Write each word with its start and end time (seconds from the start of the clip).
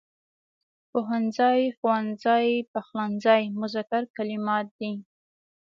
پوهنځی، 0.91 1.61
ښوونځی، 1.77 2.47
پخلنځی 2.73 3.43
مذکر 3.59 4.03
کلمات 4.15 4.67
دي. 4.79 4.91